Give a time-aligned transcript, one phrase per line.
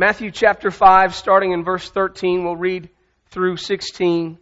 [0.00, 2.88] Matthew chapter 5, starting in verse 13, we'll read
[3.28, 4.38] through 16.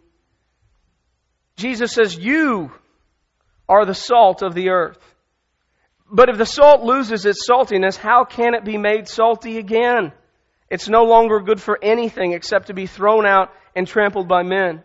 [1.57, 2.71] Jesus says, You
[3.67, 4.99] are the salt of the earth.
[6.09, 10.13] But if the salt loses its saltiness, how can it be made salty again?
[10.69, 14.81] It's no longer good for anything except to be thrown out and trampled by men.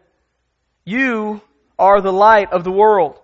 [0.85, 1.41] You
[1.79, 3.21] are the light of the world.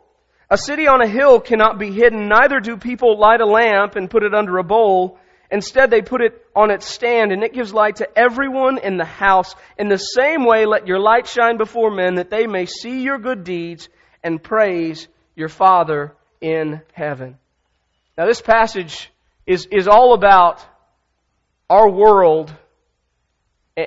[0.51, 4.09] A city on a hill cannot be hidden, neither do people light a lamp and
[4.09, 5.19] put it under a bowl.
[5.51, 9.05] Instead, they put it on its stand, and it gives light to everyone in the
[9.05, 9.55] house.
[9.79, 13.19] In the same way, let your light shine before men, that they may see your
[13.19, 13.89] good deeds
[14.23, 17.37] and praise your Father in heaven.
[18.17, 19.11] Now, this passage
[19.47, 20.65] is, is all about
[21.69, 22.55] our world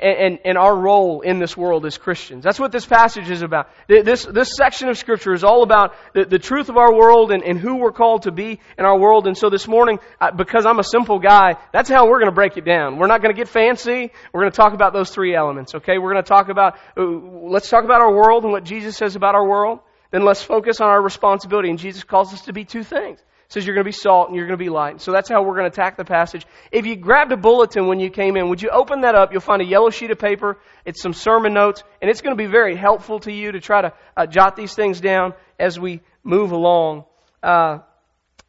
[0.02, 2.44] and, and, our role in this world as Christians.
[2.44, 3.70] That's what this passage is about.
[3.88, 7.44] This, this section of Scripture is all about the, the truth of our world and,
[7.44, 9.28] and who we're called to be in our world.
[9.28, 10.00] And so this morning,
[10.36, 12.98] because I'm a simple guy, that's how we're going to break it down.
[12.98, 14.12] We're not going to get fancy.
[14.34, 15.98] We're going to talk about those three elements, okay?
[15.98, 19.16] We're going to talk about, uh, let's talk about our world and what Jesus says
[19.16, 19.80] about our world.
[20.12, 21.70] Then let's focus on our responsibility.
[21.70, 24.36] And Jesus calls us to be two things says you're going to be salt and
[24.36, 25.02] you're going to be light.
[25.02, 26.46] So that's how we're going to attack the passage.
[26.72, 29.32] If you grabbed a bulletin when you came in, would you open that up?
[29.32, 30.58] You'll find a yellow sheet of paper.
[30.85, 33.82] It's some sermon notes, and it's going to be very helpful to you to try
[33.82, 37.05] to uh, jot these things down as we move along.
[37.41, 37.80] Uh,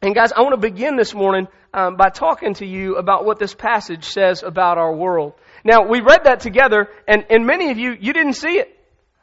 [0.01, 3.39] and guys, I want to begin this morning um, by talking to you about what
[3.39, 5.33] this passage says about our world.
[5.63, 8.77] Now, we read that together, and, and many of you, you didn't see it.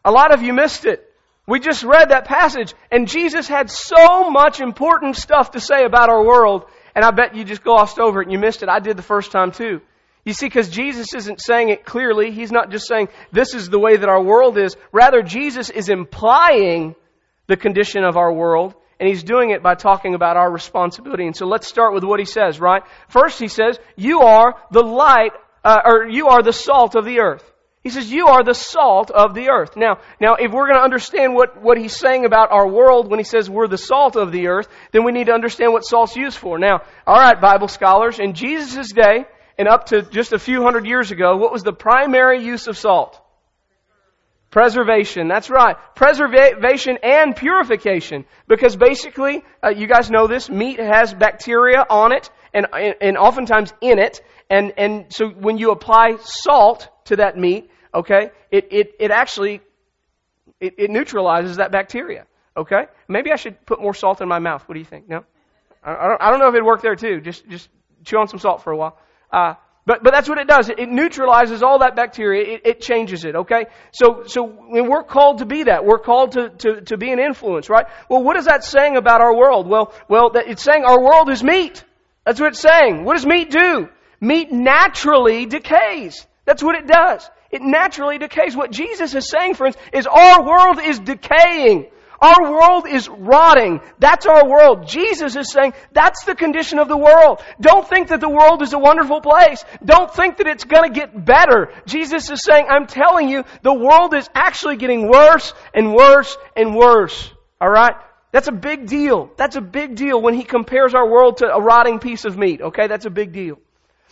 [0.04, 1.08] A lot of you missed it.
[1.46, 6.08] We just read that passage, and Jesus had so much important stuff to say about
[6.08, 8.68] our world, and I bet you just glossed over it and you missed it.
[8.68, 9.80] I did the first time too.
[10.24, 12.30] You see, because Jesus isn't saying it clearly.
[12.30, 14.76] He's not just saying, this is the way that our world is.
[14.92, 16.94] Rather, Jesus is implying
[17.48, 21.26] the condition of our world, and he's doing it by talking about our responsibility.
[21.26, 22.84] And so let's start with what he says, right?
[23.08, 25.32] First, he says, you are the light,
[25.64, 27.51] uh, or you are the salt of the earth.
[27.82, 29.76] He says, you are the salt of the earth.
[29.76, 33.18] Now, now, if we're going to understand what, what he's saying about our world when
[33.18, 36.14] he says we're the salt of the earth, then we need to understand what salt's
[36.14, 36.60] used for.
[36.60, 39.24] Now, alright, Bible scholars, in Jesus' day,
[39.58, 42.78] and up to just a few hundred years ago, what was the primary use of
[42.78, 43.20] salt?
[44.50, 45.28] Preservation.
[45.28, 45.76] That's right.
[45.96, 48.26] Preservation and purification.
[48.46, 52.66] Because basically, uh, you guys know this, meat has bacteria on it, and,
[53.00, 54.20] and oftentimes in it,
[54.50, 59.60] and, and so when you apply salt to that meat, okay, it, it, it actually,
[60.60, 62.26] it, it neutralizes that bacteria.
[62.56, 62.86] Okay?
[63.08, 64.62] Maybe I should put more salt in my mouth.
[64.68, 65.08] What do you think?
[65.08, 65.24] No?
[65.82, 67.20] I don't, I don't know if it'd work there too.
[67.20, 67.68] Just, just
[68.04, 68.98] chew on some salt for a while.
[69.32, 69.54] Uh,
[69.84, 70.68] but, but that's what it does.
[70.68, 72.54] It, it neutralizes all that bacteria.
[72.54, 73.66] It, it, changes it, okay?
[73.90, 75.84] So, so we're called to be that.
[75.84, 77.86] We're called to, to, to be an influence, right?
[78.08, 79.66] Well, what is that saying about our world?
[79.66, 81.82] Well, well, that, it's saying our world is meat.
[82.24, 83.04] That's what it's saying.
[83.04, 83.88] What does meat do?
[84.20, 86.24] Meat naturally decays.
[86.44, 87.28] That's what it does.
[87.52, 88.56] It naturally decays.
[88.56, 91.86] What Jesus is saying, friends, is our world is decaying.
[92.22, 93.80] Our world is rotting.
[93.98, 94.86] That's our world.
[94.86, 97.42] Jesus is saying that's the condition of the world.
[97.60, 99.64] Don't think that the world is a wonderful place.
[99.84, 101.72] Don't think that it's going to get better.
[101.84, 106.76] Jesus is saying, I'm telling you, the world is actually getting worse and worse and
[106.76, 107.28] worse.
[107.60, 107.96] Alright?
[108.30, 109.30] That's a big deal.
[109.36, 112.62] That's a big deal when he compares our world to a rotting piece of meat.
[112.62, 112.86] Okay?
[112.86, 113.58] That's a big deal.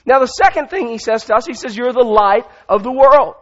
[0.07, 2.93] Now, the second thing he says to us, he says, You're the light of the
[2.93, 3.35] world.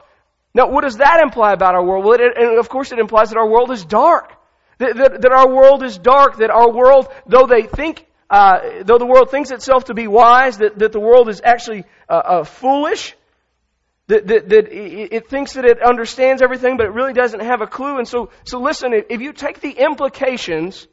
[0.54, 2.04] Now, what does that imply about our world?
[2.04, 4.32] Well, it, and of course, it implies that our world is dark.
[4.78, 8.98] That, that, that our world is dark, that our world, though they think, uh, though
[8.98, 12.44] the world thinks itself to be wise, that, that the world is actually uh, uh,
[12.44, 13.16] foolish,
[14.06, 17.60] that, that, that it, it thinks that it understands everything, but it really doesn't have
[17.60, 17.98] a clue.
[17.98, 20.86] And so, so listen, if you take the implications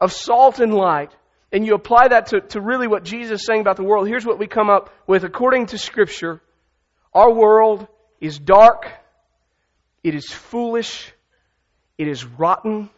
[0.00, 1.15] of salt and light,
[1.52, 4.26] and you apply that to, to really what Jesus is saying about the world, here's
[4.26, 6.40] what we come up with according to Scripture.
[7.14, 7.86] Our world
[8.20, 8.88] is dark,
[10.02, 11.12] it is foolish,
[11.98, 12.90] it is rotten,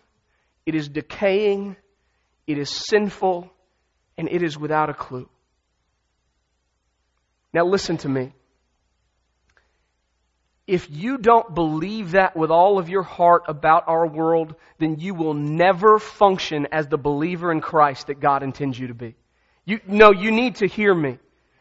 [0.67, 1.77] it is decaying,
[2.47, 3.51] it is sinful,
[4.17, 5.29] and it is without a clue.
[7.53, 8.33] Now listen to me
[10.69, 15.15] if you don't believe that with all of your heart about our world, then you
[15.15, 19.17] will never function as the believer in Christ that God intends you to be.
[19.65, 21.19] You, no, you need to hear me.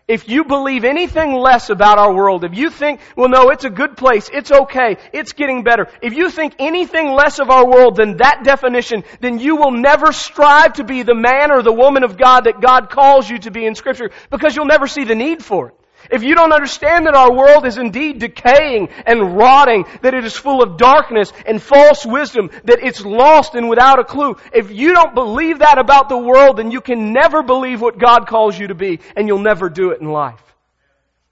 [0.09, 3.69] If you believe anything less about our world, if you think, well no, it's a
[3.69, 7.97] good place, it's okay, it's getting better, if you think anything less of our world
[7.97, 12.03] than that definition, then you will never strive to be the man or the woman
[12.03, 15.15] of God that God calls you to be in scripture, because you'll never see the
[15.15, 15.75] need for it.
[16.11, 20.35] If you don't understand that our world is indeed decaying and rotting, that it is
[20.35, 24.93] full of darkness and false wisdom, that it's lost and without a clue, if you
[24.93, 28.67] don't believe that about the world, then you can never believe what God calls you
[28.67, 30.41] to be, and you'll never do it in life.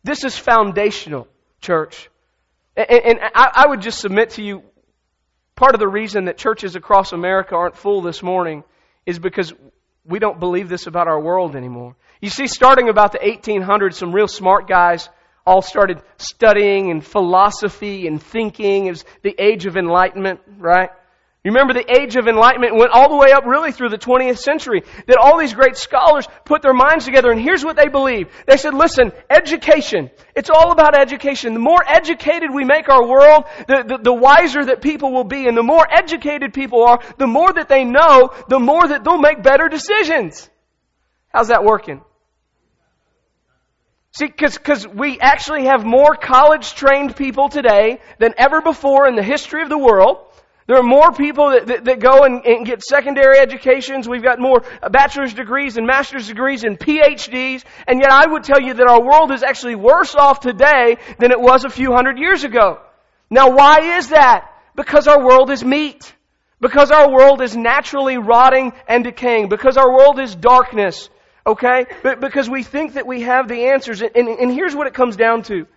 [0.04, 1.28] This is foundational,
[1.62, 2.10] church.
[2.76, 4.64] And, I would just submit to you
[5.56, 8.64] part of the reason that churches across America aren't full this morning
[9.06, 9.54] is because
[10.04, 11.96] we don't believe this about our world anymore.
[12.22, 15.10] You see, starting about the 1800s, some real smart guys
[15.46, 18.88] all started studying and philosophy and thinking.
[18.88, 20.90] It was the age of enlightenment, right?
[21.46, 24.40] You remember the age of enlightenment went all the way up really through the 20th
[24.40, 24.82] century.
[25.06, 28.32] That all these great scholars put their minds together and here's what they believed.
[28.48, 30.10] They said, listen, education.
[30.36, 31.54] It's all about education.
[31.54, 35.48] The more educated we make our world, the, the, the wiser that people will be.
[35.48, 39.20] And the more educated people are, the more that they know, the more that they'll
[39.20, 40.50] make better decisions.
[41.36, 42.00] How's that working?
[44.14, 49.22] See, because we actually have more college trained people today than ever before in the
[49.22, 50.20] history of the world.
[50.68, 54.08] There are more people that, that, that go and, and, get secondary educations.
[54.08, 57.66] We've got more bachelor's degrees and master's degrees and PhDs.
[57.86, 61.32] And yet I would tell you that our world is actually worse off today than
[61.32, 62.80] it was a few hundred years ago.
[63.30, 64.54] Now why is that?
[64.74, 66.16] Because our world is meat.
[66.62, 69.50] Because our world is naturally rotting and decaying.
[69.50, 71.10] Because our world is darkness.
[71.48, 71.86] Okay?
[72.02, 74.02] But because we think that we have the answers.
[74.02, 75.68] And, and, and here's what it comes down to.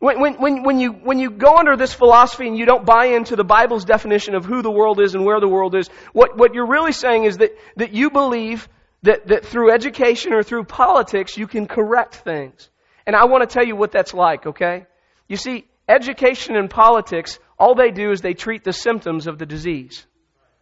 [0.00, 3.34] When, when, when, you, when you go under this philosophy and you don't buy into
[3.34, 6.54] the Bible's definition of who the world is and where the world is, what, what
[6.54, 8.68] you're really saying is that, that you believe
[9.02, 12.70] that, that through education or through politics you can correct things.
[13.06, 14.86] And I want to tell you what that's like, okay?
[15.26, 19.46] You see, education and politics, all they do is they treat the symptoms of the
[19.46, 20.06] disease.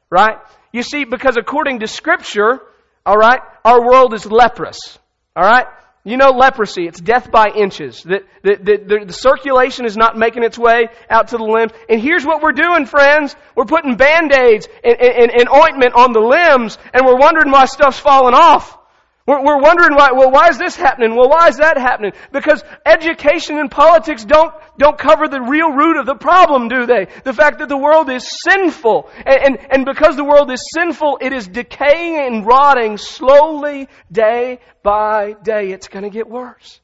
[0.08, 0.38] Right?
[0.72, 2.62] You see, because according to Scripture,
[3.06, 4.98] alright, our world is leprous.
[5.36, 5.66] Alright?
[6.06, 8.04] You know leprosy, it's death by inches.
[8.04, 11.72] The, the, the, the, circulation is not making its way out to the limbs.
[11.88, 13.34] And here's what we're doing, friends.
[13.56, 17.98] We're putting band-aids and, and, and ointment on the limbs, and we're wondering why stuff's
[17.98, 18.78] falling off.
[19.26, 21.16] We're, we're wondering why, well, why is this happening?
[21.16, 22.12] Well, why is that happening?
[22.32, 27.08] Because education and politics don't, don't cover the real root of the problem, do they?
[27.24, 29.10] The fact that the world is sinful.
[29.26, 34.60] And, and, and because the world is sinful, it is decaying and rotting slowly day
[34.84, 35.72] by day.
[35.72, 36.80] It's gonna get worse.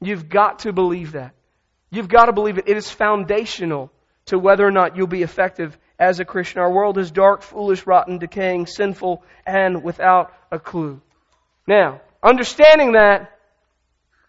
[0.00, 1.34] You've got to believe that.
[1.90, 2.68] You've got to believe it.
[2.68, 3.90] It is foundational
[4.26, 6.60] to whether or not you'll be effective as a Christian.
[6.60, 11.00] Our world is dark, foolish, rotten, decaying, sinful, and without a clue.
[11.66, 13.30] Now, understanding that,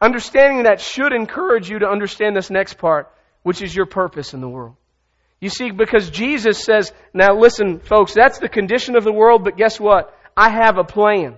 [0.02, 3.12] understanding that should encourage you to understand this next part,
[3.44, 4.76] which is your purpose in the world.
[5.40, 9.58] You see, because Jesus says, now listen, folks, that's the condition of the world, but
[9.58, 10.18] guess what?
[10.36, 11.36] I have a plan.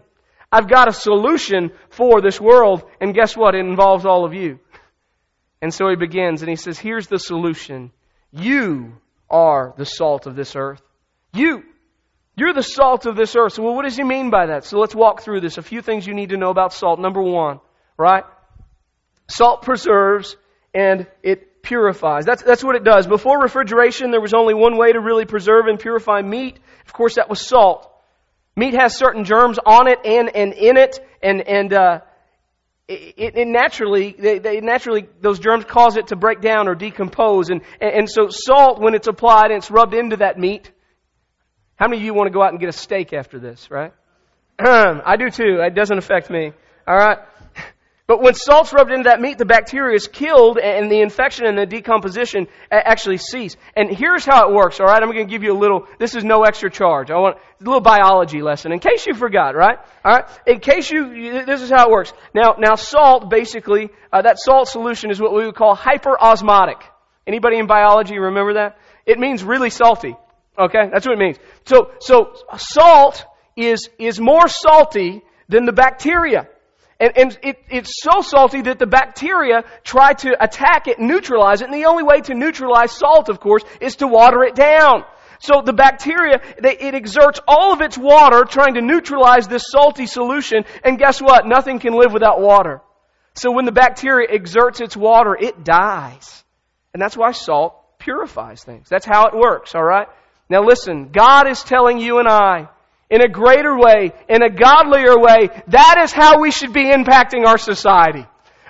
[0.52, 3.56] I've got a solution for this world, and guess what?
[3.56, 4.60] It involves all of you.
[5.62, 7.92] And so he begins, and he says, here's the solution.
[8.32, 8.94] You
[9.30, 10.82] are the salt of this earth.
[11.34, 11.64] You.
[12.38, 13.54] You're the salt of this earth.
[13.54, 14.64] So, well, what does he mean by that?
[14.64, 15.58] So let's walk through this.
[15.58, 17.00] A few things you need to know about salt.
[17.00, 17.60] Number one,
[17.98, 18.24] right?
[19.28, 20.38] Salt preserves
[20.72, 22.26] and it purifies.
[22.26, 23.08] That's, that's what it does.
[23.08, 26.60] Before refrigeration, there was only one way to really preserve and purify meat.
[26.86, 27.92] Of course, that was salt.
[28.56, 32.00] Meat has certain germs on it and, and in it, and, and, uh,
[32.88, 37.50] it, it, naturally, they, they, naturally, those germs cause it to break down or decompose.
[37.50, 40.72] And, and so salt, when it's applied and it's rubbed into that meat,
[41.78, 43.94] how many of you want to go out and get a steak after this, right?
[44.60, 45.60] I do too.
[45.62, 46.52] It doesn't affect me.
[46.88, 47.20] All right.
[48.08, 51.58] But when salt's rubbed into that meat, the bacteria is killed and the infection and
[51.58, 53.58] the decomposition actually cease.
[53.76, 55.04] And here's how it works, alright?
[55.04, 57.12] I'm going to give you a little, this is no extra charge.
[57.12, 59.78] I want a little biology lesson in case you forgot, right?
[60.06, 60.30] Alright?
[60.48, 62.14] In case you, this is how it works.
[62.34, 66.82] Now, now salt basically, uh, that salt solution is what we would call hyperosmotic.
[67.28, 68.78] Anybody in biology remember that?
[69.06, 70.16] It means really salty.
[70.58, 70.90] Okay?
[70.92, 71.38] That's what it means.
[71.66, 76.48] So, so salt is, is more salty than the bacteria.
[77.00, 81.66] And, and it, it's so salty that the bacteria try to attack it, neutralize it,
[81.66, 85.04] and the only way to neutralize salt, of course, is to water it down.
[85.40, 90.08] So the bacteria, they, it exerts all of its water trying to neutralize this salty
[90.08, 91.46] solution, and guess what?
[91.46, 92.82] Nothing can live without water.
[93.36, 96.44] So when the bacteria exerts its water, it dies.
[96.94, 98.90] And that's why salt purifies things.
[98.90, 100.08] That's how it works, alright?
[100.50, 102.70] Now listen, God is telling you and I,
[103.10, 107.46] in a greater way, in a godlier way, that is how we should be impacting
[107.46, 108.26] our society.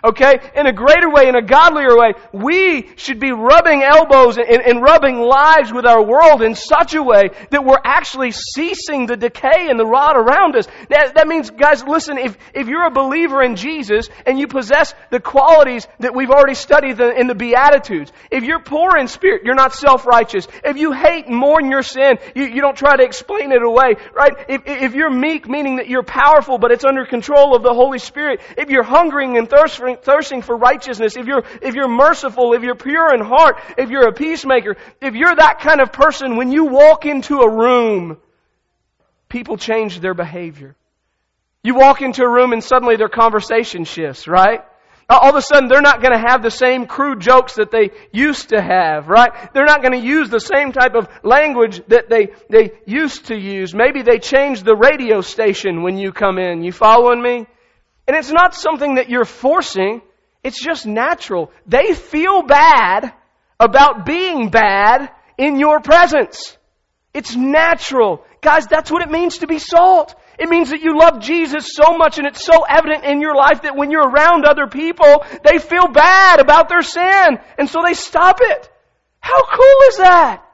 [0.07, 0.39] Okay?
[0.55, 4.81] In a greater way, in a godlier way, we should be rubbing elbows and, and,
[4.81, 9.67] rubbing lives with our world in such a way that we're actually ceasing the decay
[9.69, 10.67] and the rot around us.
[10.89, 14.93] That, that means, guys, listen, if, if you're a believer in Jesus and you possess
[15.09, 19.55] the qualities that we've already studied in the Beatitudes, if you're poor in spirit, you're
[19.55, 20.47] not self-righteous.
[20.63, 23.95] If you hate and mourn your sin, you, you don't try to explain it away,
[24.15, 24.33] right?
[24.47, 27.99] If, if you're meek, meaning that you're powerful, but it's under control of the Holy
[27.99, 32.63] Spirit, if you're hungering and thirsting thirsting, for righteousness, if you're, if you're merciful, if
[32.63, 36.51] you're pure in heart, if you're a peacemaker, if you're that kind of person, when
[36.51, 38.17] you walk into a room,
[39.29, 40.75] people change their behavior.
[41.63, 44.61] You walk into a room and suddenly their conversation shifts, right?
[45.09, 47.71] Uh, all of a sudden, they're not going to have the same crude jokes that
[47.71, 49.31] they used to have, right?
[49.53, 53.35] They're not going to use the same type of language that they, they used to
[53.35, 53.73] use.
[53.73, 56.61] Maybe they change the radio station when you come in.
[56.61, 57.47] You following me?
[58.07, 60.01] And it's not something that you're forcing.
[60.43, 61.51] It's just natural.
[61.65, 63.13] They feel bad
[63.59, 66.57] about being bad in your presence.
[67.13, 68.23] It's natural.
[68.41, 70.15] Guys, that's what it means to be salt.
[70.39, 73.63] It means that you love Jesus so much and it's so evident in your life
[73.63, 77.39] that when you're around other people, they feel bad about their sin.
[77.57, 78.69] And so they stop it.
[79.19, 80.46] How cool is that?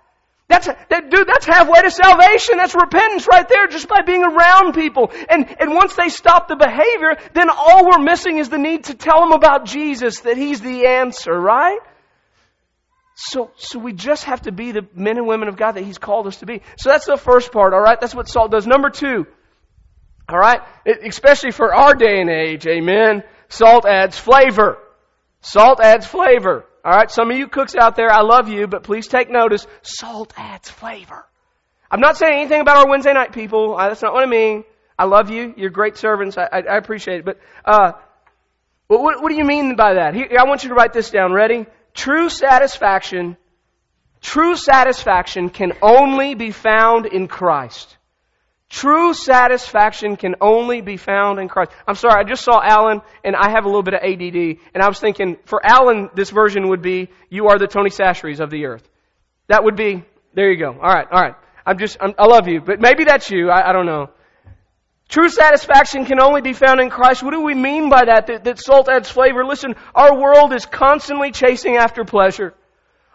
[0.54, 2.58] That's, that, dude, that's halfway to salvation.
[2.58, 5.12] That's repentance right there just by being around people.
[5.28, 8.94] And, and once they stop the behavior, then all we're missing is the need to
[8.94, 11.80] tell them about Jesus, that He's the answer, right?
[13.16, 15.98] So, so we just have to be the men and women of God that He's
[15.98, 16.62] called us to be.
[16.78, 18.00] So that's the first part, alright?
[18.00, 18.68] That's what salt does.
[18.68, 19.26] Number two,
[20.30, 20.62] all right?
[20.86, 23.24] Especially for our day and age, amen.
[23.50, 24.78] Salt adds flavor.
[25.42, 26.66] Salt adds flavor.
[26.84, 27.10] All right?
[27.10, 29.66] Some of you cooks out there, I love you, but please take notice.
[29.82, 31.26] Salt adds flavor.
[31.90, 33.78] I'm not saying anything about our Wednesday night people.
[33.78, 34.64] That's not what I mean.
[34.98, 35.54] I love you.
[35.58, 36.38] You're great servants.
[36.38, 37.26] I, I, I appreciate it.
[37.26, 37.94] But, uh,
[38.88, 40.14] what, what do you mean by that?
[40.14, 41.34] Here, I want you to write this down.
[41.34, 41.66] Ready?
[41.94, 43.38] True satisfaction,
[44.22, 47.98] true satisfaction can only be found in Christ.
[48.74, 51.70] True satisfaction can only be found in Christ.
[51.88, 54.82] I'm sorry, I just saw Alan, and I have a little bit of ADD, and
[54.82, 58.50] I was thinking, for Alan, this version would be, you are the Tony Chachere's of
[58.50, 58.90] the earth.
[59.48, 60.04] That would be,
[60.34, 60.72] there you go.
[60.72, 61.36] Alright, alright.
[61.68, 64.10] I'm just, I'm, i love you, but maybe that's you, I, I don't know.
[65.08, 67.22] True satisfaction can only be found in Christ.
[67.22, 68.26] What do we mean by that?
[68.26, 68.44] that?
[68.44, 69.46] That salt adds flavor.
[69.46, 72.56] Listen, our world is constantly chasing after pleasure.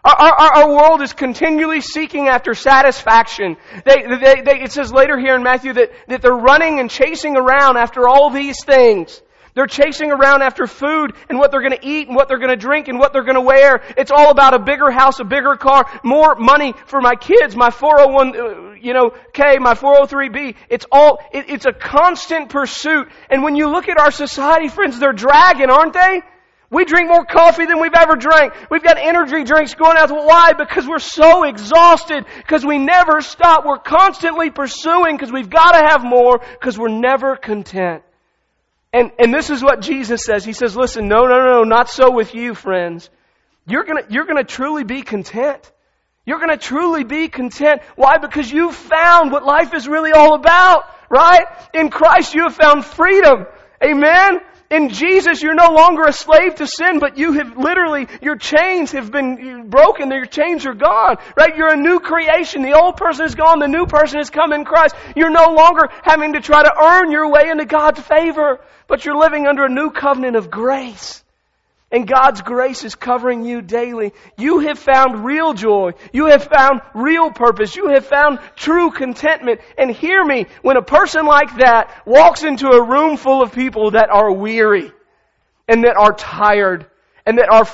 [0.03, 3.57] Our, our, our, world is continually seeking after satisfaction.
[3.83, 7.35] They, they, they, it says later here in Matthew that, that they're running and chasing
[7.35, 9.21] around after all these things.
[9.55, 12.49] They're chasing around after food and what they're going to eat and what they're going
[12.49, 13.81] to drink and what they're going to wear.
[13.97, 17.69] It's all about a bigger house, a bigger car, more money for my kids, my
[17.69, 20.55] 401, uh, you know, K, my 403B.
[20.69, 23.09] It's all, it, it's a constant pursuit.
[23.29, 26.21] And when you look at our society, friends, they're dragging, aren't they?
[26.71, 28.53] We drink more coffee than we've ever drank.
[28.69, 30.11] We've got energy drinks going out.
[30.11, 30.53] Why?
[30.53, 32.25] Because we're so exhausted.
[32.37, 33.65] Because we never stop.
[33.65, 38.03] We're constantly pursuing because we've got to have more because we're never content.
[38.93, 40.45] And, and this is what Jesus says.
[40.45, 43.09] He says, listen, no, no, no, not so with you, friends.
[43.65, 45.71] You're gonna, you're gonna truly be content.
[46.25, 47.81] You're gonna truly be content.
[47.95, 48.17] Why?
[48.17, 51.45] Because you've found what life is really all about, right?
[51.73, 53.45] In Christ you have found freedom.
[53.83, 54.39] Amen?
[54.69, 58.91] In Jesus, you're no longer a slave to sin, but you have literally, your chains
[58.91, 61.57] have been broken, your chains are gone, right?
[61.57, 62.61] You're a new creation.
[62.61, 64.95] The old person is gone, the new person has come in Christ.
[65.15, 69.17] You're no longer having to try to earn your way into God's favor, but you're
[69.17, 71.23] living under a new covenant of grace.
[71.91, 74.13] And God's grace is covering you daily.
[74.37, 75.93] You have found real joy.
[76.13, 77.75] You have found real purpose.
[77.75, 79.61] You have found true contentment.
[79.75, 83.91] And hear me, when a person like that walks into a room full of people
[83.91, 84.91] that are weary
[85.67, 86.85] and that are tired
[87.25, 87.67] and that are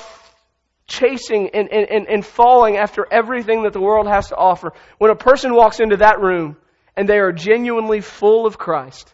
[0.86, 5.16] chasing and, and, and, falling after everything that the world has to offer, when a
[5.16, 6.56] person walks into that room
[6.96, 9.12] and they are genuinely full of Christ,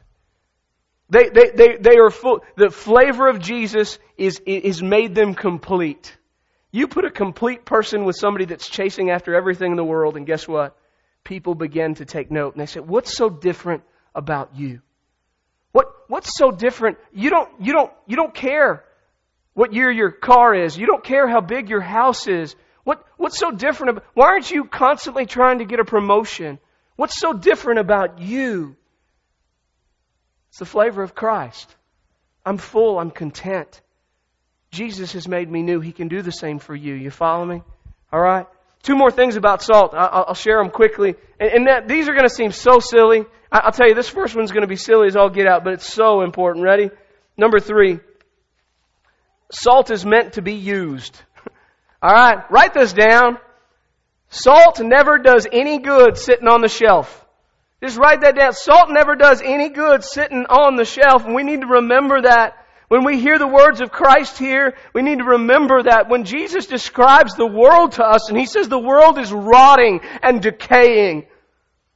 [1.12, 2.42] they, they, they, they are full.
[2.56, 6.16] The flavor of Jesus is, is made them complete.
[6.70, 10.26] You put a complete person with somebody that's chasing after everything in the world, and
[10.26, 10.74] guess what?
[11.22, 12.54] People begin to take note.
[12.54, 13.82] And they say, What's so different
[14.14, 14.80] about you?
[15.72, 16.96] What, what's so different?
[17.12, 18.82] You don't, you, don't, you don't care
[19.52, 20.78] what year your car is.
[20.78, 22.56] You don't care how big your house is.
[22.84, 26.58] What, what's so different about, why aren't you constantly trying to get a promotion?
[26.96, 28.76] What's so different about you?
[30.52, 31.74] It's the flavor of Christ.
[32.44, 32.98] I'm full.
[32.98, 33.80] I'm content.
[34.70, 35.80] Jesus has made me new.
[35.80, 36.92] He can do the same for you.
[36.92, 37.62] You follow me?
[38.12, 38.46] All right.
[38.82, 39.94] Two more things about salt.
[39.94, 41.14] I'll, I'll share them quickly.
[41.40, 43.24] And, that, these are going to seem so silly.
[43.50, 45.64] I, will tell you, this first one's going to be silly as all get out,
[45.64, 46.66] but it's so important.
[46.66, 46.90] Ready?
[47.38, 48.00] Number three.
[49.52, 51.18] Salt is meant to be used.
[52.02, 52.44] all right.
[52.50, 53.38] Write this down.
[54.28, 57.21] Salt never does any good sitting on the shelf.
[57.82, 58.52] Just write that down.
[58.52, 62.58] Salt never does any good sitting on the shelf, and we need to remember that.
[62.86, 66.66] When we hear the words of Christ here, we need to remember that when Jesus
[66.66, 71.26] describes the world to us and He says the world is rotting and decaying,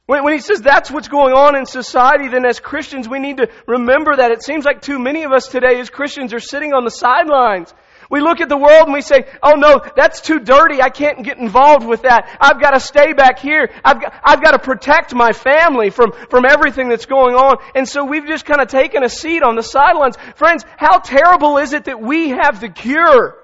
[0.07, 3.37] When, when he says that's what's going on in society, then as Christians we need
[3.37, 4.31] to remember that.
[4.31, 7.73] It seems like too many of us today as Christians are sitting on the sidelines.
[8.09, 10.81] We look at the world and we say, oh no, that's too dirty.
[10.81, 12.37] I can't get involved with that.
[12.39, 13.69] I've got to stay back here.
[13.83, 17.57] I've got, I've got to protect my family from, from everything that's going on.
[17.75, 20.15] And so we've just kind of taken a seat on the sidelines.
[20.35, 23.35] Friends, how terrible is it that we have the cure?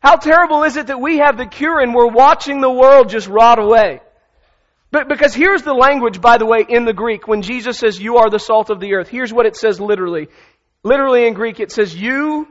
[0.00, 3.28] How terrible is it that we have the cure and we're watching the world just
[3.28, 4.00] rot away?
[4.90, 8.18] But because here's the language, by the way, in the Greek, when Jesus says, you
[8.18, 9.08] are the salt of the earth.
[9.08, 10.28] Here's what it says literally.
[10.84, 12.48] Literally in Greek, it says, you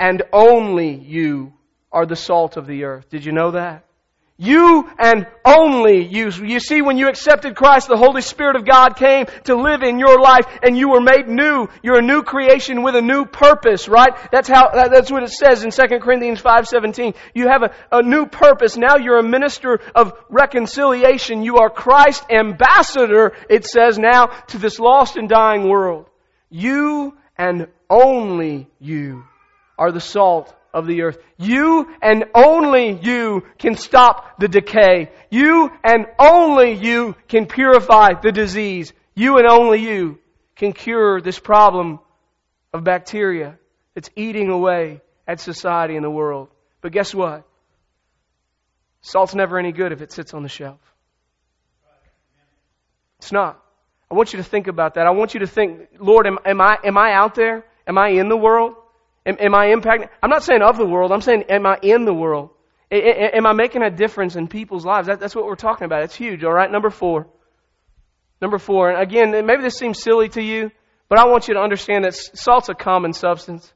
[0.00, 1.52] and only you
[1.92, 3.10] are the salt of the earth.
[3.10, 3.84] Did you know that?
[4.38, 6.30] You and only you.
[6.30, 9.98] You see, when you accepted Christ, the Holy Spirit of God came to live in
[9.98, 11.68] your life and you were made new.
[11.82, 14.12] You're a new creation with a new purpose, right?
[14.32, 17.14] That's how, that's what it says in 2 Corinthians 5.17.
[17.34, 18.78] You have a, a new purpose.
[18.78, 21.42] Now you're a minister of reconciliation.
[21.42, 26.08] You are Christ's ambassador, it says now, to this lost and dying world.
[26.48, 29.24] You and only you
[29.80, 31.18] are the salt of the earth.
[31.38, 35.10] You and only you can stop the decay.
[35.30, 38.92] You and only you can purify the disease.
[39.14, 40.18] You and only you
[40.54, 41.98] can cure this problem
[42.74, 43.58] of bacteria
[43.94, 46.48] that's eating away at society and the world.
[46.82, 47.44] But guess what?
[49.00, 50.78] Salt's never any good if it sits on the shelf.
[53.18, 53.62] It's not.
[54.10, 55.06] I want you to think about that.
[55.06, 57.64] I want you to think, Lord, am, am I, am I out there?
[57.86, 58.74] Am I in the world?
[59.26, 60.08] Am, am I impacting?
[60.22, 61.12] I'm not saying of the world.
[61.12, 62.50] I'm saying, am I in the world?
[62.90, 65.06] Am I making a difference in people's lives?
[65.06, 66.02] That, that's what we're talking about.
[66.02, 66.70] It's huge, all right?
[66.70, 67.28] Number four.
[68.42, 68.90] Number four.
[68.90, 70.70] And again, maybe this seems silly to you,
[71.08, 73.72] but I want you to understand that salt's a common substance.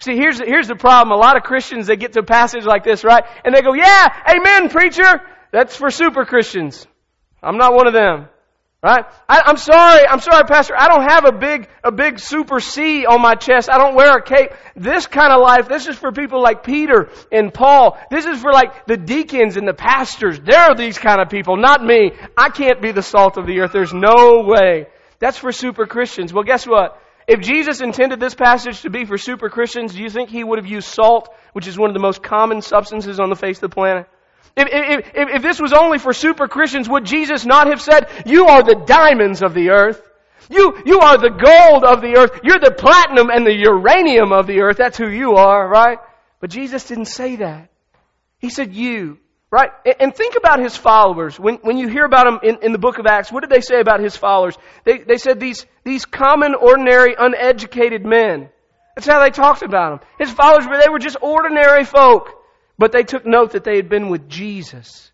[0.00, 1.16] See, here's, here's the problem.
[1.16, 3.24] A lot of Christians, they get to a passage like this, right?
[3.44, 5.22] And they go, yeah, amen, preacher.
[5.52, 6.86] That's for super Christians.
[7.42, 8.28] I'm not one of them.
[8.82, 9.04] Right?
[9.28, 10.74] I, am sorry, I'm sorry, Pastor.
[10.76, 13.70] I don't have a big, a big super C on my chest.
[13.70, 14.50] I don't wear a cape.
[14.74, 17.96] This kind of life, this is for people like Peter and Paul.
[18.10, 20.40] This is for like the deacons and the pastors.
[20.40, 22.10] They're these kind of people, not me.
[22.36, 23.70] I can't be the salt of the earth.
[23.72, 24.88] There's no way.
[25.20, 26.32] That's for super Christians.
[26.32, 27.00] Well, guess what?
[27.28, 30.58] If Jesus intended this passage to be for super Christians, do you think he would
[30.58, 33.70] have used salt, which is one of the most common substances on the face of
[33.70, 34.08] the planet?
[34.54, 34.68] If,
[35.14, 38.62] if, if, this was only for super Christians, would Jesus not have said, You are
[38.62, 40.00] the diamonds of the earth?
[40.50, 42.40] You, you are the gold of the earth.
[42.42, 44.76] You're the platinum and the uranium of the earth.
[44.76, 45.98] That's who you are, right?
[46.40, 47.70] But Jesus didn't say that.
[48.38, 49.18] He said you,
[49.50, 49.70] right?
[50.00, 51.38] And think about his followers.
[51.38, 53.60] When, when you hear about them in, in the book of Acts, what did they
[53.60, 54.58] say about his followers?
[54.84, 58.50] They, they said these, these common, ordinary, uneducated men.
[58.94, 60.08] That's how they talked about them.
[60.18, 62.41] His followers, they were just ordinary folk.
[62.82, 65.12] But they took note that they had been with Jesus.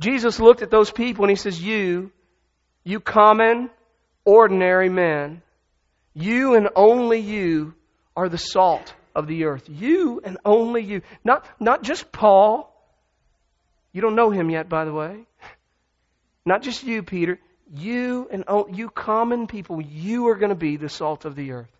[0.00, 2.10] Jesus looked at those people and he says, You,
[2.82, 3.70] you common,
[4.24, 5.40] ordinary men,
[6.14, 7.74] you and only you
[8.16, 9.68] are the salt of the earth.
[9.68, 11.02] You and only you.
[11.22, 12.74] Not, not just Paul.
[13.92, 15.20] You don't know him yet, by the way.
[16.44, 17.38] Not just you, Peter.
[17.72, 18.44] You and
[18.76, 21.70] you common people, you are going to be the salt of the earth.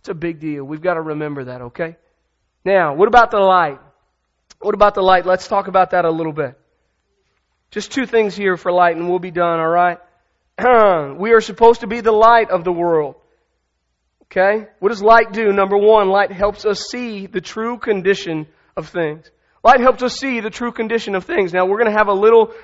[0.00, 0.64] It's a big deal.
[0.64, 1.98] We've got to remember that, okay?
[2.64, 3.78] Now, what about the light?
[4.64, 5.26] What about the light?
[5.26, 6.58] Let's talk about that a little bit.
[7.70, 9.98] Just two things here for light and we'll be done, alright?
[11.18, 13.16] we are supposed to be the light of the world.
[14.24, 14.66] Okay?
[14.78, 15.52] What does light do?
[15.52, 19.30] Number one, light helps us see the true condition of things.
[19.62, 21.52] Light helps us see the true condition of things.
[21.52, 22.54] Now we're going to have a little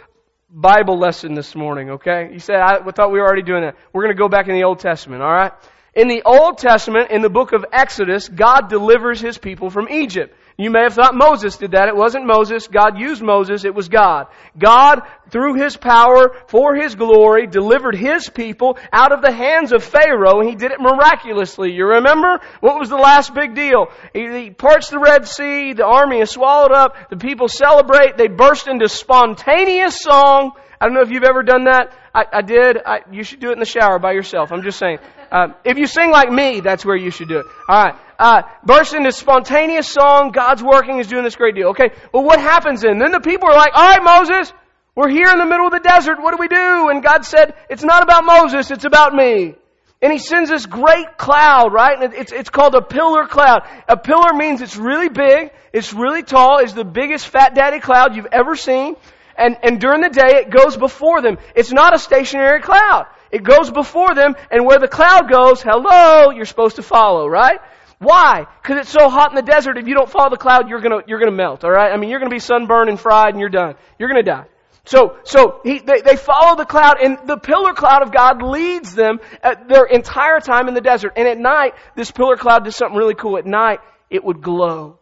[0.49, 2.31] Bible lesson this morning, okay?
[2.33, 3.77] You said, I thought we were already doing that.
[3.93, 5.53] We're going to go back in the Old Testament, alright?
[5.95, 10.35] In the Old Testament, in the book of Exodus, God delivers His people from Egypt.
[10.61, 11.88] You may have thought Moses did that.
[11.88, 12.68] It wasn't Moses.
[12.68, 13.64] God used Moses.
[13.64, 14.27] It was God.
[14.59, 19.83] God, through His power, for His glory, delivered His people out of the hands of
[19.83, 21.73] Pharaoh, and He did it miraculously.
[21.73, 22.40] You remember?
[22.61, 23.87] What was the last big deal?
[24.12, 28.29] He, he parts the Red Sea, the army is swallowed up, the people celebrate, they
[28.29, 30.53] burst into spontaneous song.
[30.79, 31.94] I don't know if you've ever done that.
[32.14, 32.77] I, I did.
[32.85, 34.53] I, you should do it in the shower by yourself.
[34.53, 34.99] I'm just saying.
[35.31, 37.47] Uh, if you sing like me, that's where you should do it.
[37.69, 37.95] All right.
[38.19, 40.33] Uh, burst into spontaneous song.
[40.33, 40.99] God's working.
[40.99, 41.69] Is doing this great deal.
[41.69, 41.90] Okay.
[42.12, 42.99] Well, what happens then?
[42.99, 44.53] Then the people are like, "All right, Moses,
[44.95, 46.21] we're here in the middle of the desert.
[46.21, 48.71] What do we do?" And God said, "It's not about Moses.
[48.71, 49.55] It's about me."
[50.03, 52.03] And he sends this great cloud, right?
[52.03, 53.69] And it's, it's called a pillar cloud.
[53.87, 58.16] A pillar means it's really big, it's really tall, it's the biggest fat daddy cloud
[58.16, 58.97] you've ever seen.
[59.37, 61.37] And, and during the day, it goes before them.
[61.55, 63.07] It's not a stationary cloud.
[63.31, 67.61] It goes before them, and where the cloud goes, hello, you're supposed to follow, right?
[67.99, 68.47] Why?
[68.62, 71.03] Because it's so hot in the desert, if you don't follow the cloud, you're gonna,
[71.07, 71.93] you're gonna melt, alright?
[71.93, 73.75] I mean, you're gonna be sunburned and fried and you're done.
[73.99, 74.47] You're gonna die.
[74.85, 78.95] So, so he, they, they follow the cloud, and the pillar cloud of God leads
[78.95, 79.21] them
[79.69, 81.12] their entire time in the desert.
[81.16, 83.37] And at night, this pillar cloud does something really cool.
[83.37, 85.00] At night, it would glow.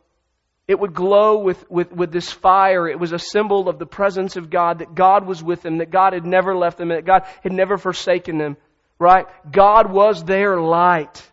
[0.68, 2.86] It would glow with, with, with this fire.
[2.86, 5.90] It was a symbol of the presence of God, that God was with them, that
[5.90, 8.58] God had never left them, that God had never forsaken them.
[8.98, 9.26] Right?
[9.50, 11.26] God was their light.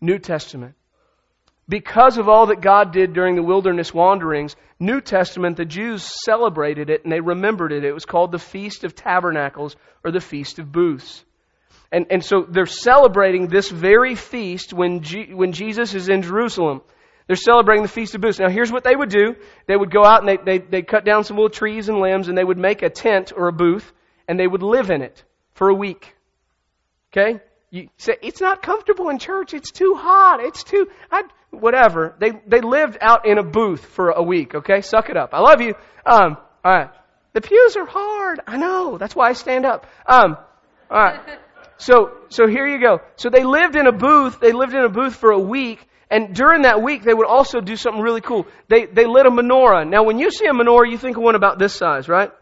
[0.00, 0.74] New Testament.
[1.68, 6.88] Because of all that God did during the wilderness wanderings, New Testament, the Jews celebrated
[6.88, 7.84] it and they remembered it.
[7.84, 11.24] It was called the Feast of Tabernacles or the Feast of Booths.
[11.92, 16.82] And, and so they're celebrating this very feast when, G, when Jesus is in Jerusalem.
[17.28, 18.40] They're celebrating the Feast of Booths.
[18.40, 19.36] Now here's what they would do.
[19.66, 22.28] They would go out and they, they, they cut down some little trees and limbs
[22.28, 23.92] and they would make a tent or a booth
[24.26, 26.16] and they would live in it for a week.
[27.12, 27.40] Okay?
[27.70, 29.52] You say, it's not comfortable in church.
[29.52, 30.40] It's too hot.
[30.42, 32.16] It's too, I, whatever.
[32.18, 34.80] They, they lived out in a booth for a week, okay?
[34.80, 35.34] Suck it up.
[35.34, 35.74] I love you.
[36.06, 36.90] Um, alright.
[37.34, 38.40] The pews are hard.
[38.46, 38.96] I know.
[38.96, 39.86] That's why I stand up.
[40.06, 40.38] Um,
[40.90, 41.20] alright.
[41.80, 42.98] So, so here you go.
[43.14, 44.40] So they lived in a booth.
[44.40, 45.88] They lived in a booth for a week.
[46.10, 48.46] And during that week, they would also do something really cool.
[48.68, 49.88] They, they lit a menorah.
[49.88, 52.32] Now, when you see a menorah, you think of one about this size, right?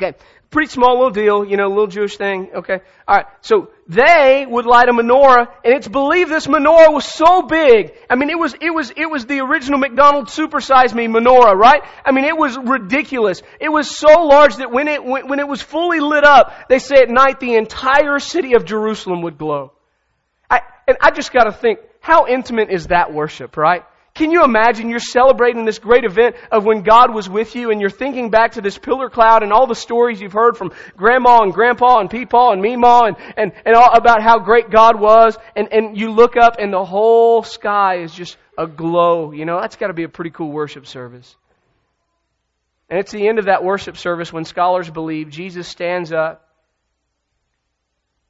[0.00, 0.16] Okay
[0.54, 2.48] pretty small little deal, you know, little Jewish thing.
[2.54, 2.78] Okay.
[3.08, 3.26] Alright.
[3.40, 7.92] So they would light a menorah and it's believed this menorah was so big.
[8.08, 11.82] I mean, it was, it was, it was the original McDonald's supersize me menorah, right?
[12.06, 13.42] I mean, it was ridiculous.
[13.60, 16.78] It was so large that when it, when, when it was fully lit up, they
[16.78, 19.72] say at night the entire city of Jerusalem would glow.
[20.48, 23.82] I, and I just gotta think, how intimate is that worship, right?
[24.12, 27.80] Can you imagine you're celebrating this great event of when God was with you and
[27.80, 31.40] you're thinking back to this pillar cloud and all the stories you've heard from grandma
[31.40, 35.38] and grandpa and peepaw and meemaw and, and, and all about how great God was
[35.56, 39.32] and, and you look up and the whole sky is just aglow.
[39.32, 41.34] You know, that's gotta be a pretty cool worship service.
[42.90, 46.46] And it's the end of that worship service when scholars believe Jesus stands up,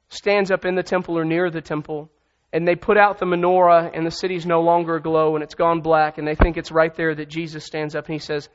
[0.07, 2.09] stands up in the temple or near the temple
[2.55, 5.81] and they put out the menorah and the city's no longer aglow and it's gone
[5.81, 8.47] black and they think it's right there that Jesus stands up and he says,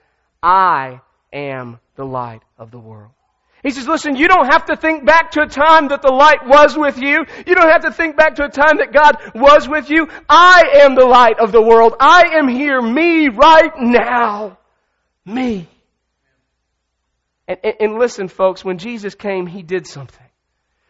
[0.43, 1.03] I
[1.35, 3.11] am the light of the world.
[3.63, 6.47] He says, listen, you don't have to think back to a time that the light
[6.47, 7.27] was with you.
[7.47, 10.09] You don't have to think back to a time that God was with you.
[10.31, 11.93] I am the light of the world.
[12.01, 14.57] I am here, me, right now.
[15.27, 15.69] Me.
[17.47, 20.30] And, and, and listen, folks, when Jesus came, He did something.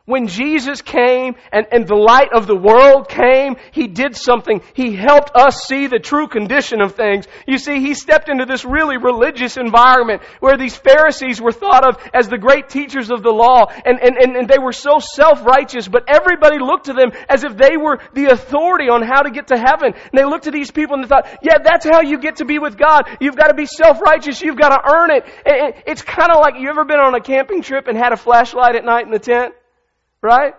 [0.06, 4.62] When Jesus came and, and the light of the world came, He did something.
[4.74, 7.26] He helped us see the true condition of things.
[7.46, 12.02] You see, He stepped into this really religious environment where these Pharisees were thought of
[12.14, 15.86] as the great teachers of the law and, and, and, and they were so self-righteous,
[15.86, 19.48] but everybody looked to them as if they were the authority on how to get
[19.48, 19.92] to heaven.
[19.94, 22.46] And they looked to these people and they thought, yeah, that's how you get to
[22.46, 23.02] be with God.
[23.20, 24.40] You've got to be self-righteous.
[24.40, 25.24] You've got to earn it.
[25.44, 28.16] And it's kind of like you ever been on a camping trip and had a
[28.16, 29.54] flashlight at night in the tent?
[30.22, 30.54] Right?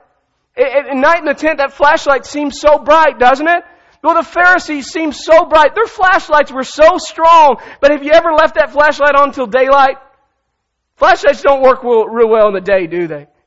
[0.58, 3.63] At night in the tent, that flashlight seems so bright, doesn't it?
[4.04, 5.76] Well, the Pharisees seemed so bright.
[5.76, 7.62] Their flashlights were so strong.
[7.80, 9.97] But have you ever left that flashlight on until daylight?
[10.95, 13.28] Flashlights don't work real well in the day, do they?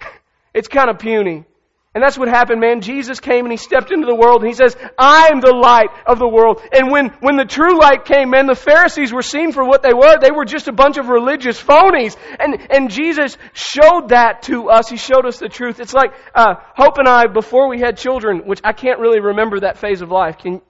[0.54, 1.46] It's kind of puny.
[1.94, 2.80] And that's what happened, man.
[2.80, 5.90] Jesus came and he stepped into the world and he says, I am the light
[6.06, 6.60] of the world.
[6.72, 9.94] And when, when the true light came, man, the Pharisees were seen for what they
[9.94, 10.18] were.
[10.18, 12.16] They were just a bunch of religious phonies.
[12.40, 14.88] And, and Jesus showed that to us.
[14.88, 15.78] He showed us the truth.
[15.78, 19.60] It's like, uh, Hope and I, before we had children, which I can't really remember
[19.60, 20.38] that phase of life.
[20.38, 20.62] Can,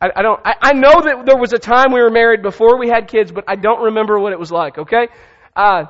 [0.00, 2.76] I, I don't, I, I know that there was a time we were married before
[2.76, 5.06] we had kids, but I don't remember what it was like, okay?
[5.54, 5.84] Uh,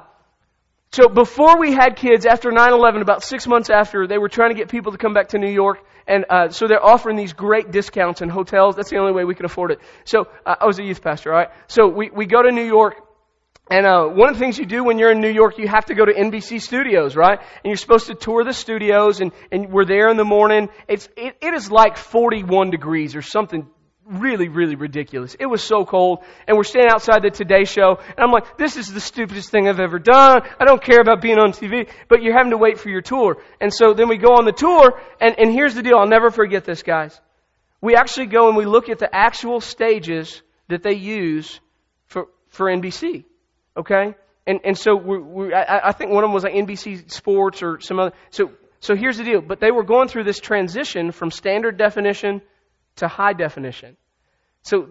[0.93, 4.55] so before we had kids, after 9-11, about six months after, they were trying to
[4.55, 5.79] get people to come back to New York.
[6.07, 8.77] And uh, so they're offering these great discounts in hotels.
[8.77, 9.79] That's the only way we could afford it.
[10.05, 11.49] So uh, I was a youth pastor, all right?
[11.67, 12.97] So we, we go to New York.
[13.71, 15.87] And uh, one of the things you do when you're in New York, you have
[15.87, 17.39] to go to NBC Studios, right?
[17.39, 20.69] And you're supposed to tour the studios, and, and we're there in the morning.
[20.89, 23.67] It's it, it is like 41 degrees or something
[24.13, 25.35] really, really ridiculous.
[25.39, 28.77] It was so cold, and we're standing outside the Today Show, and I'm like, this
[28.77, 30.43] is the stupidest thing I've ever done.
[30.61, 33.39] I don't care about being on TV, but you're having to wait for your tour.
[33.61, 35.99] And so then we go on the tour, and, and here's the deal.
[35.99, 37.19] I'll never forget this, guys.
[37.81, 41.61] We actually go and we look at the actual stages that they use
[42.07, 43.25] for, for NBC.
[43.77, 44.15] Okay?
[44.47, 47.63] And, and so we, we, I, I think one of them was like NBC Sports
[47.63, 48.13] or some other.
[48.31, 49.41] So, so here's the deal.
[49.41, 52.43] But they were going through this transition from standard definition
[52.97, 53.97] to high definition.
[54.63, 54.91] So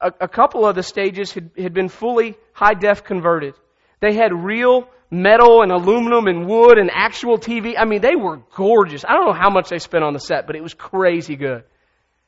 [0.00, 3.54] a, a couple of the stages had, had been fully high def converted.
[4.00, 7.74] They had real metal and aluminum and wood and actual TV.
[7.78, 9.04] I mean, they were gorgeous.
[9.04, 11.64] I don't know how much they spent on the set, but it was crazy good.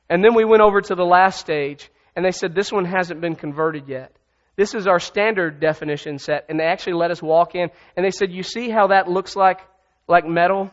[0.08, 3.20] And then we went over to the last stage, and they said, This one hasn't
[3.20, 4.16] been converted yet.
[4.56, 6.46] This is our standard definition set.
[6.48, 9.36] And they actually let us walk in and they said, You see how that looks
[9.36, 9.60] like,
[10.08, 10.72] like metal?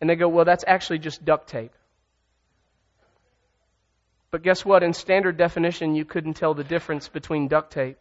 [0.00, 1.72] And they go, Well, that's actually just duct tape.
[4.34, 4.82] But guess what?
[4.82, 7.98] In standard definition, you couldn't tell the difference between duct tape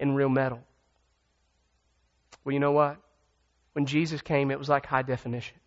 [0.00, 0.60] and real metal.
[2.42, 2.96] Well, you know what?
[3.74, 5.58] When Jesus came, it was like high definition.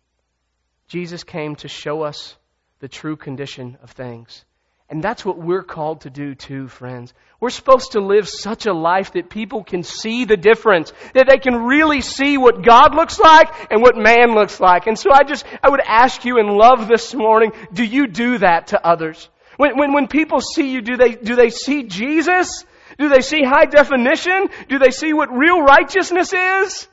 [0.88, 2.36] Jesus came to show us
[2.80, 4.44] the true condition of things.
[4.88, 7.14] And that's what we're called to do too, friends.
[7.38, 11.38] We're supposed to live such a life that people can see the difference, that they
[11.38, 14.88] can really see what God looks like and what man looks like.
[14.88, 18.38] And so I just, I would ask you in love this morning, do you do
[18.38, 19.28] that to others?
[19.56, 22.64] When, when, when people see you, do they, do they see Jesus?
[22.98, 24.48] Do they see high definition?
[24.68, 26.88] Do they see what real righteousness is?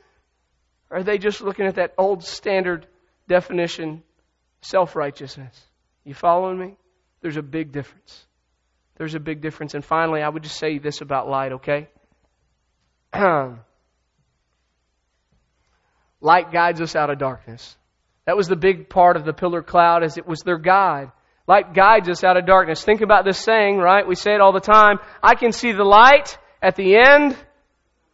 [0.90, 2.86] Or are they just looking at that old standard
[3.28, 4.02] definition,
[4.62, 5.58] self-righteousness?
[6.04, 6.76] You following me?
[7.20, 8.24] There's a big difference.
[8.96, 9.74] There's a big difference.
[9.74, 11.88] And finally, I would just say this about light, okay?
[16.20, 17.76] light guides us out of darkness.
[18.26, 21.12] That was the big part of the pillar cloud as it was their guide.
[21.50, 22.84] Light guides us out of darkness.
[22.84, 24.06] Think about this saying, right?
[24.06, 25.00] We say it all the time.
[25.20, 27.36] I can see the light at the end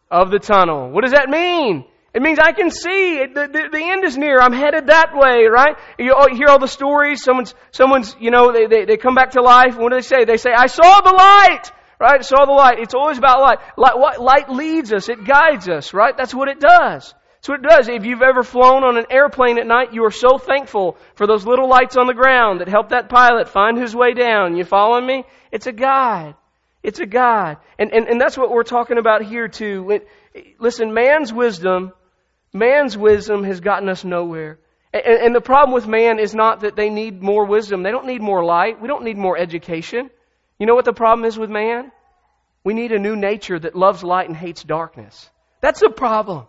[0.09, 0.89] of the tunnel.
[0.89, 1.85] What does that mean?
[2.15, 4.39] It means I can see the, the, the, end is near.
[4.39, 5.75] I'm headed that way, right?
[5.99, 7.21] Oh, you hear all the stories.
[7.21, 9.77] Someone's, someone's, you know, they, they, they come back to life.
[9.77, 10.25] What do they say?
[10.25, 12.25] They say, I saw the light, right?
[12.25, 12.79] Saw the light.
[12.79, 13.59] It's always about light.
[13.77, 15.09] Light, light leads us.
[15.09, 16.17] It guides us, right?
[16.17, 17.13] That's what it does.
[17.37, 17.87] That's what it does.
[17.87, 21.45] If you've ever flown on an airplane at night, you are so thankful for those
[21.45, 24.57] little lights on the ground that help that pilot find his way down.
[24.57, 25.23] You following me?
[25.51, 26.35] It's a guide.
[26.83, 27.57] It's a guide.
[27.77, 29.89] And, and, and that's what we're talking about here too.
[29.91, 30.07] It,
[30.59, 31.93] listen, man's wisdom
[32.53, 34.59] Man's wisdom has gotten us nowhere.
[34.93, 37.83] And, and the problem with man is not that they need more wisdom.
[37.83, 38.81] They don't need more light.
[38.81, 40.09] We don't need more education.
[40.59, 41.91] You know what the problem is with man?
[42.63, 45.29] We need a new nature that loves light and hates darkness.
[45.61, 46.47] That's the problem.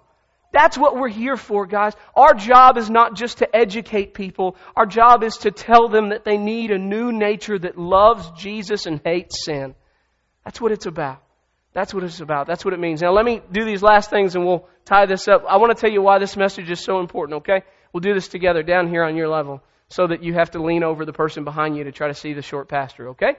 [0.52, 1.94] That's what we're here for, guys.
[2.16, 4.56] Our job is not just to educate people.
[4.74, 8.86] Our job is to tell them that they need a new nature that loves Jesus
[8.86, 9.74] and hates sin.
[10.44, 11.22] That's what it's about.
[11.74, 12.46] That's what it's about.
[12.46, 13.02] That's what it means.
[13.02, 15.44] Now let me do these last things and we'll tie this up.
[15.48, 17.62] I want to tell you why this message is so important, okay?
[17.92, 20.82] We'll do this together down here on your level so that you have to lean
[20.82, 23.36] over the person behind you to try to see the short pastor, okay?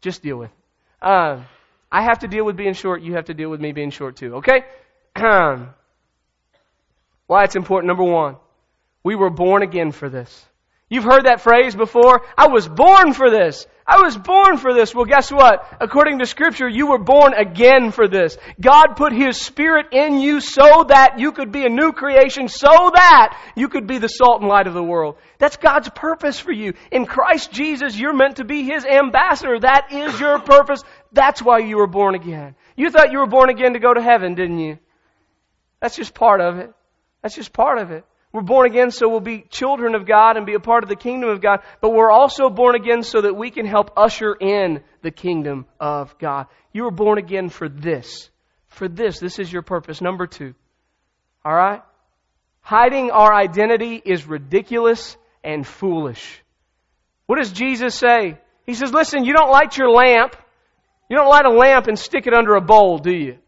[0.00, 1.06] Just deal with it.
[1.06, 1.44] Uh,
[1.92, 3.02] I have to deal with being short.
[3.02, 4.64] You have to deal with me being short too, okay?
[7.28, 7.86] why it's important.
[7.86, 8.36] Number one,
[9.04, 10.44] we were born again for this.
[10.90, 12.22] You've heard that phrase before.
[12.36, 13.66] I was born for this.
[13.86, 14.94] I was born for this.
[14.94, 15.64] Well, guess what?
[15.80, 18.36] According to scripture, you were born again for this.
[18.60, 22.68] God put His Spirit in you so that you could be a new creation, so
[22.68, 25.16] that you could be the salt and light of the world.
[25.38, 26.72] That's God's purpose for you.
[26.90, 29.58] In Christ Jesus, you're meant to be His ambassador.
[29.58, 30.82] That is your purpose.
[31.12, 32.56] That's why you were born again.
[32.76, 34.78] You thought you were born again to go to heaven, didn't you?
[35.80, 36.72] That's just part of it.
[37.22, 38.04] That's just part of it.
[38.32, 40.96] We're born again so we'll be children of God and be a part of the
[40.96, 44.82] kingdom of God, but we're also born again so that we can help usher in
[45.02, 46.46] the kingdom of God.
[46.72, 48.30] You were born again for this.
[48.68, 49.18] For this.
[49.18, 50.02] This is your purpose.
[50.02, 50.54] Number two.
[51.44, 51.82] Alright?
[52.60, 56.42] Hiding our identity is ridiculous and foolish.
[57.26, 58.38] What does Jesus say?
[58.66, 60.36] He says, listen, you don't light your lamp.
[61.08, 63.38] You don't light a lamp and stick it under a bowl, do you?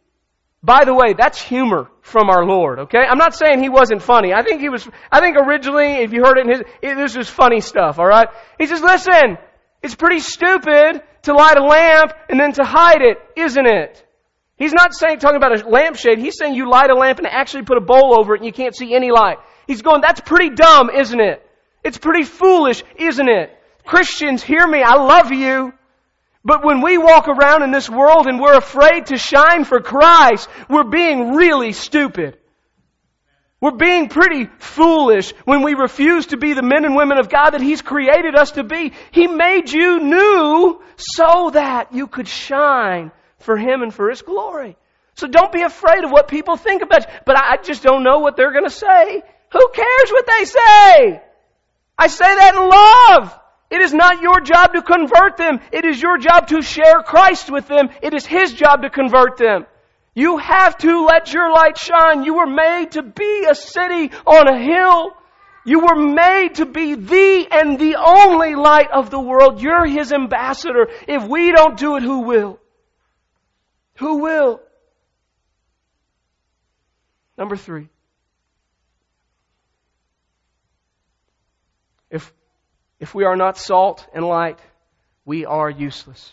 [0.62, 2.98] By the way, that's humor from our Lord, okay?
[2.98, 4.34] I'm not saying he wasn't funny.
[4.34, 7.16] I think he was, I think originally, if you heard it in his, it, this
[7.16, 8.28] was funny stuff, alright?
[8.58, 9.38] He says, listen,
[9.82, 14.06] it's pretty stupid to light a lamp and then to hide it, isn't it?
[14.56, 16.18] He's not saying, talking about a lampshade.
[16.18, 18.52] He's saying you light a lamp and actually put a bowl over it and you
[18.52, 19.38] can't see any light.
[19.66, 21.42] He's going, that's pretty dumb, isn't it?
[21.82, 23.50] It's pretty foolish, isn't it?
[23.86, 24.82] Christians, hear me.
[24.82, 25.72] I love you.
[26.44, 30.48] But when we walk around in this world and we're afraid to shine for Christ,
[30.68, 32.38] we're being really stupid.
[33.60, 37.50] We're being pretty foolish when we refuse to be the men and women of God
[37.50, 38.92] that He's created us to be.
[39.10, 44.78] He made you new so that you could shine for Him and for His glory.
[45.16, 47.12] So don't be afraid of what people think about you.
[47.26, 49.22] But I just don't know what they're going to say.
[49.52, 51.22] Who cares what they say?
[51.98, 53.38] I say that in love.
[53.70, 55.60] It is not your job to convert them.
[55.72, 57.90] It is your job to share Christ with them.
[58.02, 59.66] It is His job to convert them.
[60.14, 62.24] You have to let your light shine.
[62.24, 65.12] You were made to be a city on a hill.
[65.64, 69.62] You were made to be the and the only light of the world.
[69.62, 70.88] You're His ambassador.
[71.06, 72.58] If we don't do it, who will?
[73.98, 74.60] Who will?
[77.38, 77.88] Number three.
[82.10, 82.32] If
[83.00, 84.58] if we are not salt and light,
[85.24, 86.32] we are useless.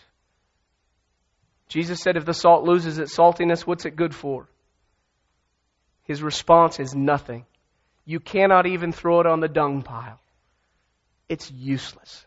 [1.68, 4.48] Jesus said if the salt loses its saltiness, what's it good for?
[6.04, 7.44] His response is nothing.
[8.04, 10.20] You cannot even throw it on the dung pile.
[11.28, 12.24] It's useless.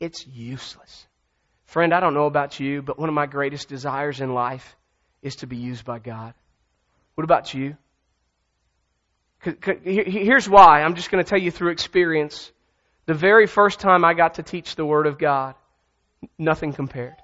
[0.00, 1.06] It's useless.
[1.66, 4.76] Friend, I don't know about you, but one of my greatest desires in life
[5.22, 6.32] is to be used by God.
[7.14, 7.76] What about you?
[9.84, 10.82] Here's why.
[10.82, 12.50] I'm just going to tell you through experience.
[13.06, 15.54] The very first time I got to teach the Word of God,
[16.38, 17.14] nothing compared.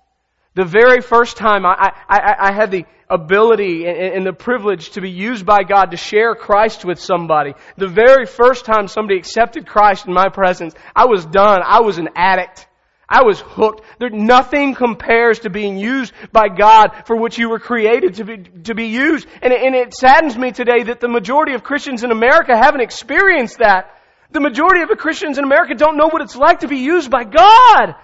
[0.54, 5.10] The very first time I, I, I had the ability and the privilege to be
[5.10, 10.06] used by God to share Christ with somebody, the very first time somebody accepted Christ
[10.06, 11.62] in my presence, I was done.
[11.64, 12.66] I was an addict.
[13.08, 13.82] I was hooked.
[13.98, 18.38] There, nothing compares to being used by God for which you were created to be,
[18.64, 19.26] to be used.
[19.42, 23.58] And and it saddens me today that the majority of Christians in America haven't experienced
[23.58, 23.90] that.
[24.32, 27.10] The majority of the Christians in America don't know what it's like to be used
[27.10, 27.94] by God.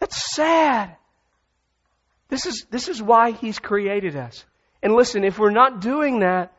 [0.00, 0.96] That's sad.
[2.28, 4.44] This is, this is why He's created us.
[4.82, 6.52] And listen, if we're not doing that,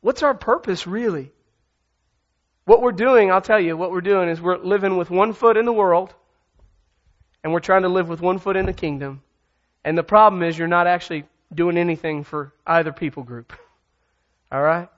[0.00, 1.32] what's our purpose really?
[2.64, 5.56] What we're doing, I'll tell you, what we're doing is we're living with one foot
[5.56, 6.14] in the world
[7.42, 9.22] and we're trying to live with one foot in the kingdom.
[9.84, 13.52] And the problem is you're not actually doing anything for either people group.
[14.52, 14.88] All right?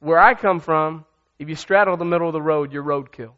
[0.00, 1.04] Where I come from,
[1.38, 3.32] if you straddle the middle of the road, you're roadkill.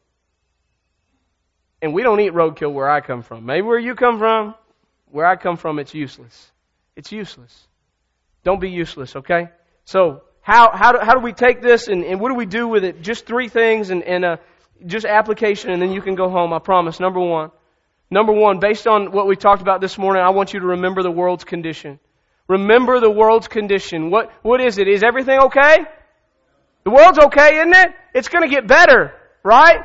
[1.80, 3.46] And we don't eat roadkill where I come from.
[3.46, 4.54] Maybe where you come from,
[5.10, 6.50] where I come from, it's useless.
[6.96, 7.66] It's useless.
[8.44, 9.48] Don't be useless, okay?
[9.84, 12.66] So, how, how, do, how do we take this and, and what do we do
[12.68, 13.02] with it?
[13.02, 14.36] Just three things and, and uh,
[14.86, 17.00] just application, and then you can go home, I promise.
[17.00, 17.50] Number one.
[18.10, 21.02] Number one, based on what we talked about this morning, I want you to remember
[21.02, 22.00] the world's condition.
[22.48, 24.10] Remember the world's condition.
[24.10, 24.88] What, what is it?
[24.88, 25.84] Is everything okay?
[26.88, 27.90] The world's okay, isn't it?
[28.14, 29.80] It's gonna get better, right?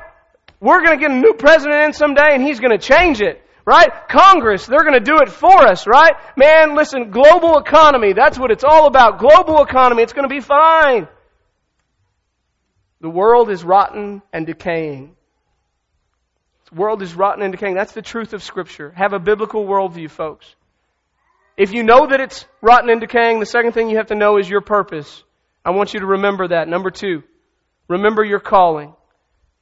[0.61, 3.41] We're gonna get a new president in someday and he's gonna change it.
[3.65, 3.89] Right?
[4.07, 6.13] Congress, they're gonna do it for us, right?
[6.37, 9.19] Man, listen, global economy, that's what it's all about.
[9.19, 11.09] Global economy, it's gonna be fine.
[13.01, 15.17] The world is rotten and decaying.
[16.71, 17.75] The world is rotten and decaying.
[17.75, 18.91] That's the truth of Scripture.
[18.91, 20.55] Have a biblical worldview, folks.
[21.57, 24.37] If you know that it's rotten and decaying, the second thing you have to know
[24.37, 25.25] is your purpose.
[25.65, 26.67] I want you to remember that.
[26.67, 27.23] Number two,
[27.87, 28.93] remember your calling.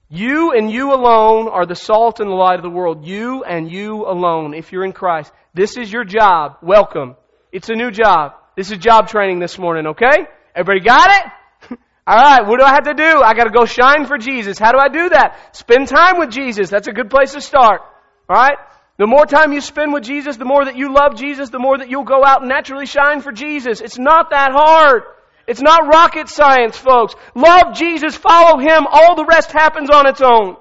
[0.09, 3.05] You and you alone are the salt and the light of the world.
[3.05, 5.31] You and you alone, if you're in Christ.
[5.53, 6.57] This is your job.
[6.61, 7.15] Welcome.
[7.51, 8.33] It's a new job.
[8.57, 10.27] This is job training this morning, okay?
[10.55, 11.77] Everybody got it?
[12.09, 13.21] Alright, what do I have to do?
[13.21, 14.59] I gotta go shine for Jesus.
[14.59, 15.55] How do I do that?
[15.55, 16.69] Spend time with Jesus.
[16.69, 17.81] That's a good place to start.
[18.29, 18.57] Alright?
[18.97, 21.77] The more time you spend with Jesus, the more that you love Jesus, the more
[21.77, 23.81] that you'll go out and naturally shine for Jesus.
[23.81, 25.03] It's not that hard.
[25.47, 27.15] It's not rocket science, folks.
[27.35, 30.57] Love Jesus, follow Him, all the rest happens on its own.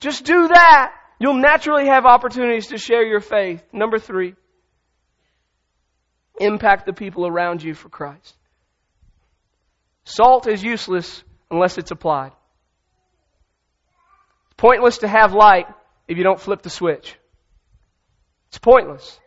[0.00, 0.92] Just do that.
[1.18, 3.62] You'll naturally have opportunities to share your faith.
[3.72, 4.34] Number three,
[6.40, 8.34] impact the people around you for Christ.
[10.04, 12.32] Salt is useless unless it's applied.
[14.46, 15.66] It's pointless to have light
[16.08, 17.16] if you don't flip the switch.
[18.48, 19.20] It's pointless.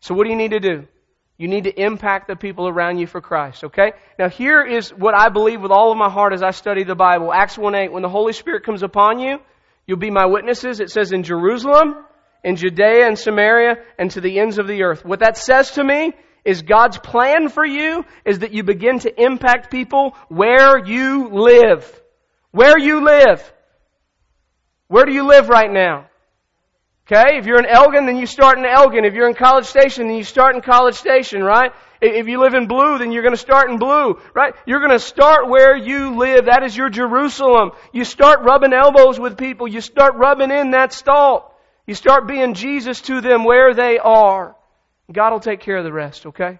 [0.00, 0.88] So what do you need to do?
[1.36, 3.92] You need to impact the people around you for Christ, okay?
[4.18, 6.94] Now here is what I believe with all of my heart as I study the
[6.94, 7.32] Bible.
[7.32, 9.38] Acts 1-8, when the Holy Spirit comes upon you,
[9.86, 10.78] you'll be my witnesses.
[10.78, 11.96] It says in Jerusalem,
[12.44, 15.04] in Judea and Samaria, and to the ends of the earth.
[15.04, 16.12] What that says to me
[16.44, 22.00] is God's plan for you is that you begin to impact people where you live.
[22.52, 23.52] Where you live.
[24.86, 26.06] Where do you live right now?
[27.06, 27.38] Okay?
[27.38, 29.04] If you're in Elgin, then you start in Elgin.
[29.04, 31.72] If you're in College Station, then you start in College Station, right?
[32.00, 34.54] If you live in Blue, then you're going to start in Blue, right?
[34.66, 36.46] You're going to start where you live.
[36.46, 37.72] That is your Jerusalem.
[37.92, 39.66] You start rubbing elbows with people.
[39.68, 41.50] You start rubbing in that salt.
[41.86, 44.54] You start being Jesus to them where they are.
[45.12, 46.52] God will take care of the rest, okay?